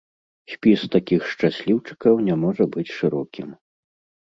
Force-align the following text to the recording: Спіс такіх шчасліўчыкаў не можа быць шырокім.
Спіс 0.53 0.79
такіх 0.95 1.27
шчасліўчыкаў 1.33 2.15
не 2.31 2.35
можа 2.47 2.69
быць 2.75 2.89
шырокім. 2.97 3.49